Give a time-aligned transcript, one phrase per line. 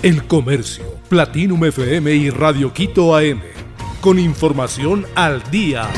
[0.00, 3.40] El Comercio, Platinum FM y Radio Quito AM.
[4.00, 5.90] Con información al día.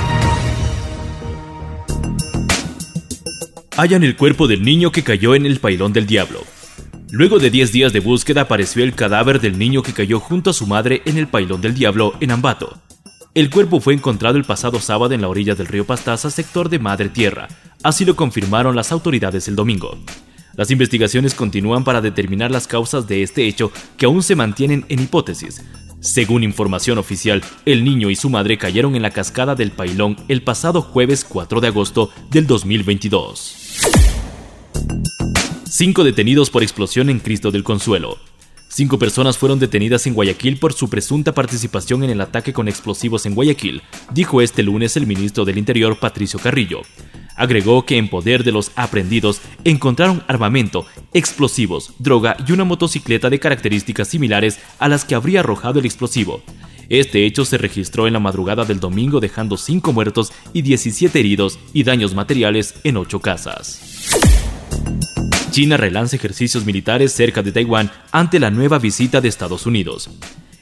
[3.76, 6.41] Hallan el cuerpo del niño que cayó en el pailón del diablo.
[7.10, 10.55] Luego de 10 días de búsqueda apareció el cadáver del niño que cayó junto a
[10.55, 12.80] su madre en el pailón del diablo en Ambato.
[13.35, 16.79] El cuerpo fue encontrado el pasado sábado en la orilla del río Pastaza, sector de
[16.79, 17.48] Madre Tierra.
[17.82, 19.98] Así lo confirmaron las autoridades el domingo.
[20.61, 25.01] Las investigaciones continúan para determinar las causas de este hecho que aún se mantienen en
[25.01, 25.63] hipótesis.
[26.01, 30.43] Según información oficial, el niño y su madre cayeron en la cascada del Pailón el
[30.43, 33.56] pasado jueves 4 de agosto del 2022.
[35.65, 38.18] Cinco detenidos por explosión en Cristo del Consuelo.
[38.68, 43.24] Cinco personas fueron detenidas en Guayaquil por su presunta participación en el ataque con explosivos
[43.24, 43.80] en Guayaquil,
[44.12, 46.82] dijo este lunes el ministro del Interior Patricio Carrillo.
[47.40, 53.40] Agregó que en poder de los aprendidos encontraron armamento, explosivos, droga y una motocicleta de
[53.40, 56.42] características similares a las que habría arrojado el explosivo.
[56.90, 61.59] Este hecho se registró en la madrugada del domingo dejando 5 muertos y 17 heridos
[61.73, 64.11] y daños materiales en 8 casas.
[65.50, 70.11] China relanza ejercicios militares cerca de Taiwán ante la nueva visita de Estados Unidos.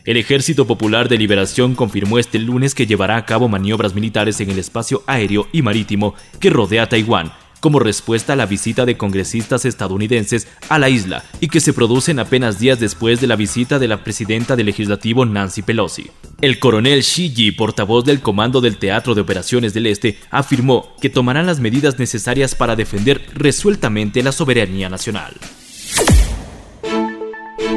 [0.05, 4.51] El Ejército Popular de Liberación confirmó este lunes que llevará a cabo maniobras militares en
[4.51, 9.65] el espacio aéreo y marítimo que rodea Taiwán, como respuesta a la visita de congresistas
[9.65, 13.89] estadounidenses a la isla y que se producen apenas días después de la visita de
[13.89, 16.11] la presidenta del legislativo Nancy Pelosi.
[16.41, 21.11] El coronel Shi Ji, portavoz del Comando del Teatro de Operaciones del Este, afirmó que
[21.11, 25.35] tomarán las medidas necesarias para defender resueltamente la soberanía nacional.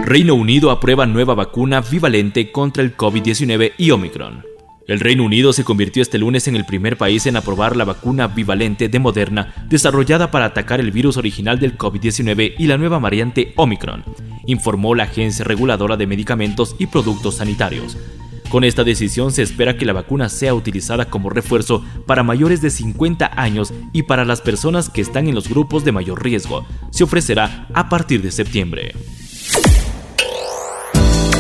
[0.04, 4.44] Reino Unido aprueba nueva vacuna bivalente contra el COVID-19 y Omicron.
[4.88, 8.28] El Reino Unido se convirtió este lunes en el primer país en aprobar la vacuna
[8.28, 13.54] bivalente de Moderna desarrollada para atacar el virus original del COVID-19 y la nueva variante
[13.56, 14.04] Omicron,
[14.48, 17.96] informó la Agencia Reguladora de Medicamentos y Productos Sanitarios.
[18.50, 22.70] Con esta decisión se espera que la vacuna sea utilizada como refuerzo para mayores de
[22.70, 26.66] 50 años y para las personas que están en los grupos de mayor riesgo.
[26.90, 28.94] Se ofrecerá a partir de septiembre.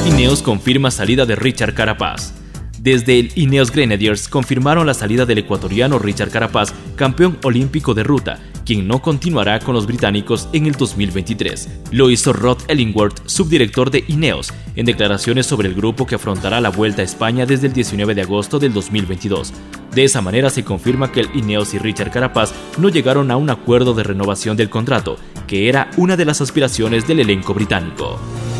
[0.05, 2.33] Ineos confirma salida de Richard Carapaz.
[2.79, 8.39] Desde el Ineos Grenadiers confirmaron la salida del ecuatoriano Richard Carapaz, campeón olímpico de ruta,
[8.65, 11.69] quien no continuará con los británicos en el 2023.
[11.91, 16.69] Lo hizo Rod Ellingworth, subdirector de Ineos, en declaraciones sobre el grupo que afrontará la
[16.69, 19.53] Vuelta a España desde el 19 de agosto del 2022.
[19.93, 23.51] De esa manera se confirma que el Ineos y Richard Carapaz no llegaron a un
[23.51, 28.19] acuerdo de renovación del contrato, que era una de las aspiraciones del elenco británico.